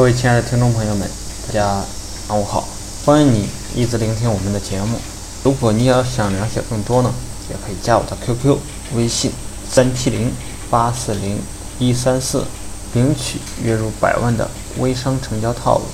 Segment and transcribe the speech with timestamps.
[0.00, 1.06] 各位亲爱的听众朋友们，
[1.46, 1.84] 大家
[2.26, 2.66] 上午好，
[3.04, 4.98] 欢迎你一直聆听我们的节目。
[5.44, 7.12] 如果你要想了解更多呢，
[7.50, 8.56] 也可以加我的 QQ
[8.94, 9.30] 微信
[9.70, 10.32] 三七零
[10.70, 11.38] 八四零
[11.78, 12.46] 一三四，
[12.94, 15.84] 领取月入百万的微商成交套路。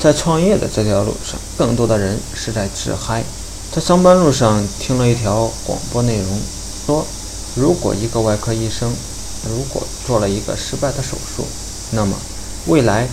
[0.00, 3.22] 在创业的这条路上，更多的人是在自嗨。
[3.70, 6.40] 在上班路上听了一条广播内容，
[6.86, 7.04] 说
[7.54, 8.90] 如果一个外科医生
[9.50, 11.44] 如果做了一个失败的手术，
[11.90, 12.16] 那么
[12.66, 13.06] 未来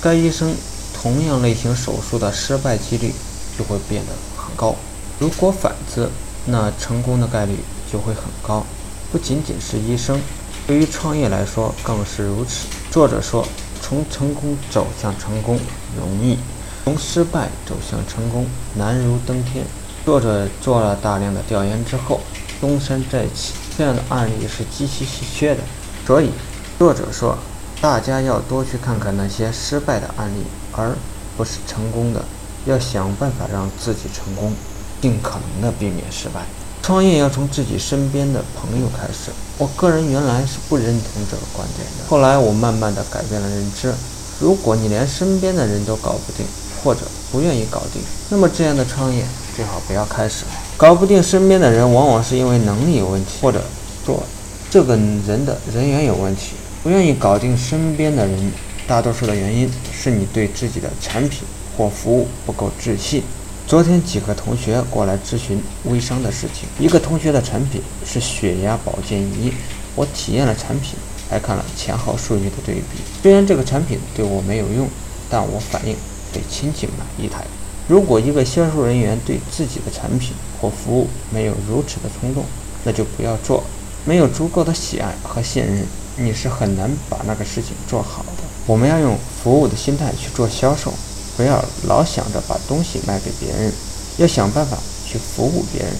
[0.00, 0.54] 该医生
[0.94, 3.12] 同样类型手术的失败几率
[3.56, 4.74] 就会变得很高。
[5.18, 6.08] 如果反之，
[6.46, 7.56] 那成功的概率
[7.90, 8.64] 就会很高。
[9.10, 10.20] 不仅仅是医生，
[10.66, 12.66] 对于创业来说更是如此。
[12.90, 13.46] 作者说。
[13.80, 15.58] 从成功走向成功
[15.96, 16.36] 容易，
[16.84, 18.44] 从失败走向成功
[18.74, 19.64] 难如登天。
[20.04, 22.20] 作者做了大量的调研之后，
[22.60, 25.62] 东山再起这样的案例是极其稀缺的。
[26.06, 26.28] 所以，
[26.76, 27.38] 作者说，
[27.80, 30.42] 大家要多去看看那些失败的案例，
[30.72, 30.90] 而
[31.36, 32.20] 不是成功的。
[32.66, 34.52] 要想办法让自己成功，
[35.00, 36.40] 尽可能的避免失败。
[36.82, 39.30] 创业要从自己身边的朋友开始。
[39.58, 43.94] 我个人原来是不认同这个观点的，后来我慢慢的改变了认知。
[44.40, 46.44] 如果你连身边的人都搞不定，
[46.82, 50.44] 或者不愿意搞定，那么这样的创业最好不要开始。
[50.76, 53.62] 搞不定身边的人，往往是因为能力有问题，或者
[54.04, 54.20] 说
[54.68, 56.54] 这个人的人缘有问题。
[56.88, 58.50] 不愿意搞定身边的人，
[58.86, 61.42] 大多数的原因是你对自己的产品
[61.76, 63.22] 或服务不够自信。
[63.66, 66.66] 昨天几个同学过来咨询微商的事情。
[66.82, 69.52] 一个同学的产品是血压保健仪，
[69.94, 70.94] 我体验了产品，
[71.28, 73.02] 还看了前后数据的对比。
[73.22, 74.88] 虽然这个产品对我没有用，
[75.28, 75.94] 但我反映
[76.32, 77.44] 给亲戚买一台。
[77.86, 82.46] 如果一个销售人员对自己的产品或服务没有如此的冲动，
[82.82, 83.62] 那就不要做。
[84.06, 85.84] 没有足够的喜爱和信任，
[86.18, 88.42] 你是很难把那个事情做好的。
[88.66, 90.92] 我们要用服务的心态去做销售。
[91.36, 93.72] 不要老想着把东西卖给别人，
[94.16, 95.92] 要想办法去服务别人，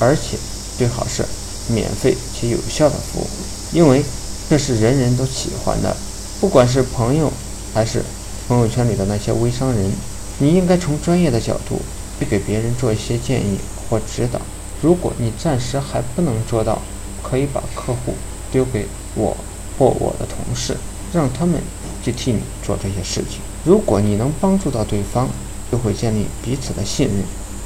[0.00, 0.38] 而且
[0.78, 1.22] 最好是
[1.68, 3.26] 免费且有效的服务，
[3.72, 4.02] 因为
[4.48, 5.94] 这是人人都喜欢的。
[6.40, 7.30] 不管是朋友
[7.74, 8.02] 还是
[8.48, 9.92] 朋友圈里的那些微商人，
[10.38, 11.78] 你应该从专业的角度
[12.18, 13.58] 去给别人做一些建议
[13.90, 14.40] 或指导。
[14.80, 16.80] 如果你暂时还不能做到，
[17.22, 18.14] 可以把客户
[18.50, 19.36] 丢给我
[19.78, 20.76] 或我的同事，
[21.12, 21.60] 让他们
[22.02, 23.40] 去替你做这些事情。
[23.64, 25.28] 如果你能帮助到对方，
[25.70, 27.16] 就会建立彼此的信任。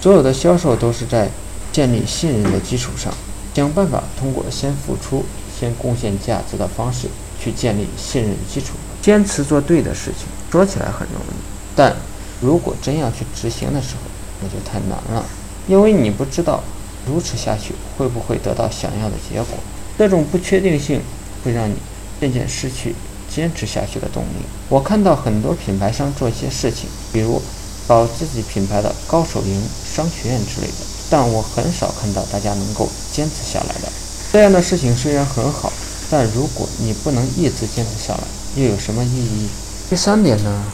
[0.00, 1.28] 所有的销售都是在
[1.72, 3.12] 建立信任的基础上，
[3.54, 5.24] 想办法通过先付出、
[5.58, 7.08] 先贡献价值的方式
[7.40, 8.74] 去建立信任基础。
[9.02, 11.34] 坚持做对的事情，说起来很容易，
[11.74, 11.94] 但
[12.40, 14.02] 如果真要去执行的时候，
[14.42, 15.24] 那就太难了，
[15.66, 16.62] 因为你不知道
[17.06, 19.58] 如此下去会不会得到想要的结果。
[19.96, 21.00] 这种不确定性
[21.42, 21.74] 会让你
[22.20, 22.94] 渐渐失去。
[23.28, 24.46] 坚持下去的动力。
[24.70, 27.42] 我看到很多品牌商做一些事情，比如
[27.86, 30.74] 搞自己品牌的高手营商学院之类的，
[31.10, 33.92] 但我很少看到大家能够坚持下来的。
[34.32, 35.70] 这样的事情虽然很好，
[36.08, 38.22] 但如果你不能一直坚持下来，
[38.54, 39.48] 又有什么意义？
[39.90, 40.64] 第三点呢，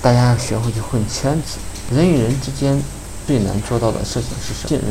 [0.00, 1.58] 大家要学会去混圈子。
[1.92, 2.80] 人与人之间
[3.26, 4.68] 最难做到的事情是什么？
[4.68, 4.86] 信任。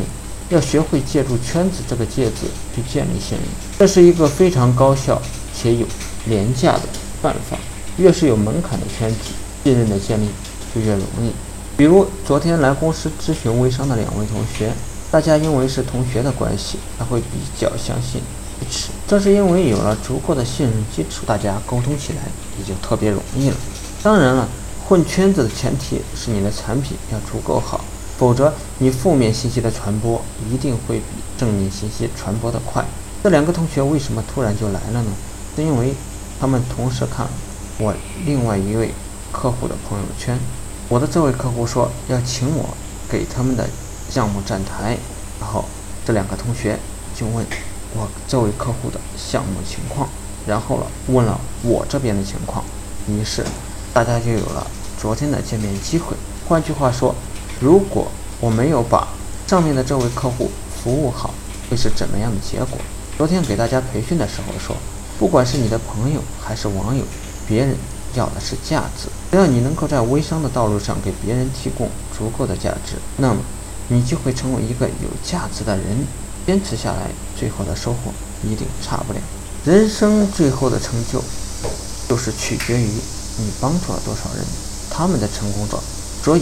[0.50, 3.48] 要学会借助圈子这个介质去建立信任，
[3.80, 5.22] 这是一个非常高效
[5.54, 5.86] 且有
[6.26, 6.82] 廉价的。
[7.22, 7.56] 办法
[7.98, 9.18] 越是有门槛的圈子，
[9.64, 10.28] 信任的建立
[10.74, 11.32] 就越容易。
[11.78, 14.74] 比如昨天来公司咨询微商的两位同学，
[15.12, 18.20] 大家因为是同学的关系，他会比较相信
[18.60, 18.90] 彼此。
[19.08, 22.24] 正是因为有了足够的信任基础，大家沟通起来
[22.58, 23.56] 也就特别容易了。
[24.02, 24.50] 当然了，
[24.88, 27.86] 混圈子的前提是你的产品要足够好，
[28.18, 30.20] 否则你负面信息的传播
[30.52, 31.06] 一定会比
[31.38, 32.84] 正面信息传播的快。
[33.22, 35.12] 这两个同学为什么突然就来了呢？
[35.56, 35.94] 是因为。
[36.42, 37.28] 他们同时看
[37.78, 37.94] 我
[38.26, 38.92] 另外一位
[39.32, 40.36] 客户的朋友圈，
[40.90, 42.68] 我的这位客户说要请我
[43.08, 43.70] 给他们的
[44.10, 44.98] 项目站台，
[45.40, 45.64] 然后
[46.04, 46.80] 这两个同学
[47.16, 47.46] 就问
[47.94, 50.10] 我这位客户的项目情况，
[50.48, 52.66] 然后了问了我这边的情况，
[53.08, 53.46] 于是
[53.94, 54.66] 大家就有了
[55.00, 56.18] 昨天的见面机会。
[56.50, 57.14] 换句话说，
[57.60, 59.08] 如果我没有把
[59.46, 60.50] 上面的这位客户
[60.84, 61.36] 服务好，
[61.70, 62.80] 会是怎么样的结果？
[63.16, 64.76] 昨天给大家培训的时候说。
[65.22, 67.06] 不管是你的朋友还是网友，
[67.48, 67.76] 别人
[68.16, 69.08] 要的是价值。
[69.30, 71.88] 只要你能够在微商的道路上给别人提供
[72.18, 73.40] 足够的价值，那么
[73.90, 75.86] 你就会成为一个有价值的人。
[76.48, 78.12] 坚持下来，最后的收获
[78.44, 79.20] 一定差不了。
[79.64, 81.24] 人生最后的成就，
[82.10, 82.90] 就是取决于
[83.38, 84.44] 你帮助了多少人，
[84.90, 85.80] 他们的成功者。
[86.24, 86.42] 所以，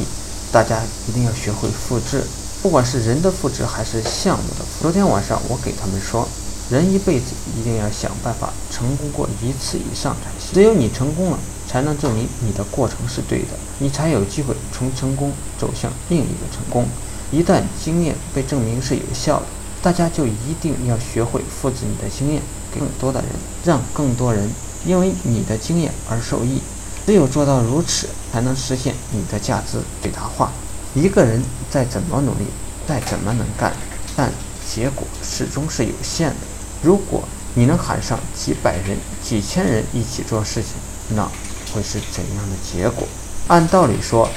[0.53, 0.79] 大家
[1.09, 2.23] 一定要学会复制，
[2.63, 4.63] 不管是人的复制还是项目的。
[4.81, 6.25] 昨天晚上我给他们说。
[6.69, 10.54] 人一辈子一定要想办法成功过一次以上才行。
[10.54, 13.48] 只有你成功了，才能证明你的过程是对的，
[13.80, 16.86] 你才有机会从成功走向另一个成功。
[17.31, 19.45] 一旦经验被证明是有效的，
[19.81, 22.42] 大家就一定要学会复制你的经验
[22.72, 23.30] 给更多的人，
[23.65, 24.48] 让更多人
[24.86, 26.62] 因为你的经验而受益。
[27.06, 30.51] 只有做到如此，才能实现你的价值最大化。
[30.94, 32.45] 一个人再怎么努力，
[32.88, 33.74] 再怎么能干，
[34.15, 34.31] 但
[34.72, 36.36] 结果始终是有限的。
[36.81, 37.23] 如果
[37.55, 40.71] 你能喊上几百人、几千人一起做事情，
[41.15, 41.23] 那
[41.73, 43.07] 会是怎样的结果？
[43.47, 44.29] 按道理说，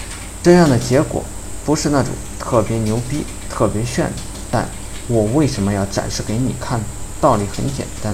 [0.43, 1.23] 这样的结果
[1.65, 4.11] 不是那种特别牛逼、特别炫。
[4.51, 4.69] 但
[5.09, 6.81] 我为什么要展示给你看？
[7.21, 8.13] 道理很简单，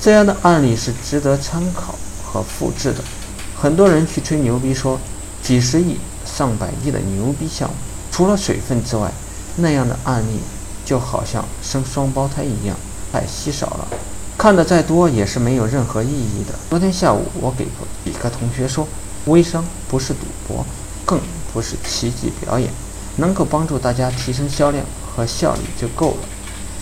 [0.00, 1.94] 这样的案例是值得参考
[2.24, 3.04] 和复制的。
[3.54, 4.98] 很多人去吹牛逼，说
[5.42, 7.74] 几十亿、上百亿的牛逼项目，
[8.10, 9.12] 除了水分之外，
[9.56, 10.40] 那样的案例
[10.86, 12.74] 就好像生双胞胎一样，
[13.12, 13.86] 太稀少了。
[14.38, 16.54] 看的再多也是没有任何意义的。
[16.70, 17.66] 昨天下午，我给
[18.04, 18.88] 几个同学说，
[19.26, 20.64] 微商不是赌博，
[21.04, 21.20] 更
[21.52, 22.68] 不是奇迹表演，
[23.16, 26.28] 能够帮助大家提升销量和效率就够了。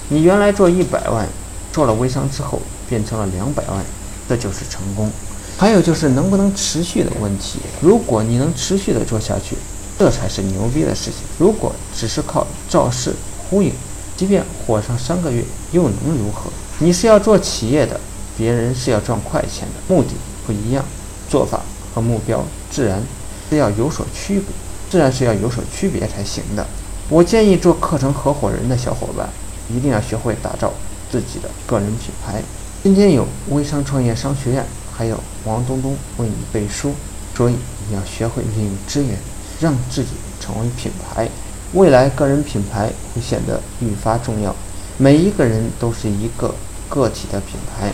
[0.09, 1.29] 你原来做一百万，
[1.73, 3.85] 做了微商之后变成了两百万，
[4.29, 5.11] 这就是成功。
[5.59, 7.59] 还有就是能不能持续的问题。
[7.83, 9.57] 如果你能持续的做下去，
[9.99, 11.17] 这才是牛逼的事情。
[11.39, 13.15] 如果只是靠造势
[13.51, 13.71] 忽悠，
[14.21, 16.51] 即便火上三个月，又能如何？
[16.79, 17.99] 你是要做企业的，
[18.37, 20.11] 别人是要赚快钱的，目的
[20.47, 20.85] 不一样，
[21.31, 21.63] 做法
[21.95, 23.03] 和目标自然
[23.49, 24.49] 是要有所区别，
[24.91, 26.67] 自然是要有所区别才行的。
[27.09, 29.27] 我建议做课程合伙人的小伙伴，
[29.75, 30.71] 一定要学会打造
[31.11, 32.43] 自己的个人品牌。
[32.83, 34.63] 今天有微商创业商学院。
[34.93, 36.93] 还有王东东为你背书，
[37.35, 37.55] 所以
[37.89, 39.17] 你要学会利用资源，
[39.59, 41.27] 让自己成为品牌。
[41.73, 44.55] 未来个人品牌会显得愈发重要。
[44.99, 46.55] 每一个人都是一个
[46.89, 47.93] 个体的品牌，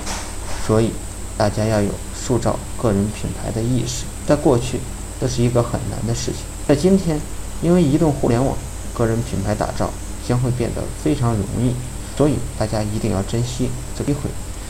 [0.66, 0.90] 所以
[1.36, 4.04] 大家要有塑造个人品牌的意识。
[4.26, 4.80] 在过去，
[5.20, 6.36] 这是一个很难的事情。
[6.66, 7.20] 在今天，
[7.62, 8.56] 因为移动互联网，
[8.94, 9.90] 个人品牌打造
[10.26, 11.74] 将会变得非常容易。
[12.16, 14.20] 所以大家一定要珍惜这机会，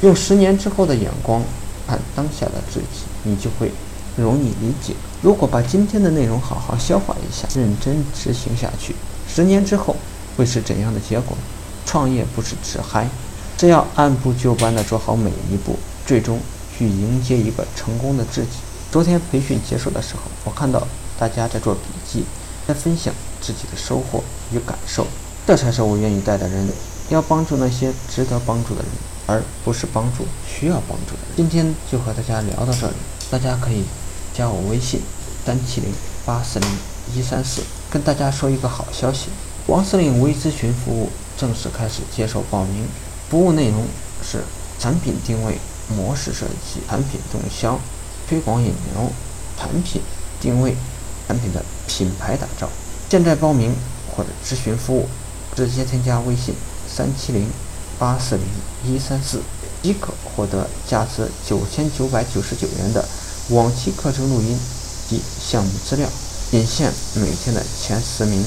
[0.02, 1.42] 用十年之后的眼光。
[1.86, 3.70] 看当下的自己，你就会
[4.16, 4.94] 容易理解。
[5.22, 8.94] 如果把今天的内容好好消化一下，认真执行下去，
[9.28, 9.94] 十年之后
[10.36, 11.36] 会是怎样的结果？
[11.84, 13.08] 创业不是只嗨，
[13.56, 16.40] 只要按部就班地做好每一步，最终
[16.76, 18.58] 去迎接一个成功的自己。
[18.90, 20.86] 昨天培训结束的时候，我看到
[21.18, 21.80] 大家在做笔
[22.10, 22.24] 记，
[22.66, 24.22] 在分享自己的收获
[24.52, 25.06] 与感受，
[25.46, 26.68] 这才是我愿意带的人。
[27.10, 28.90] 要帮助那些值得帮助的人。
[29.28, 31.34] 而不是帮助需要帮助的人。
[31.34, 32.94] 今天就和大家聊到这里，
[33.28, 33.82] 大家可以
[34.36, 35.00] 加我微信
[35.44, 35.90] 三七零
[36.26, 36.68] 八四零
[37.14, 39.28] 一三四，跟大家说一个好消息：
[39.66, 42.86] 王司令微咨询服务正式开始接受报名。
[43.30, 43.84] 服务内容
[44.22, 44.42] 是
[44.78, 47.78] 产品定位、模式设计、产品动销、
[48.28, 49.10] 推广引流、
[49.58, 50.02] 产品
[50.40, 50.76] 定位、
[51.26, 52.68] 产品的品牌打造。
[53.08, 53.74] 现在报名
[54.14, 55.08] 或者咨询服务，
[55.54, 56.54] 直接添加微信
[56.86, 57.48] 三七零。
[57.98, 58.44] 八四零
[58.84, 59.40] 一三四
[59.82, 63.02] 即可获得价值九千九百九十九元的
[63.50, 64.58] 往期课程录音
[65.08, 66.08] 及项目资料，
[66.50, 68.46] 仅限每天的前十名。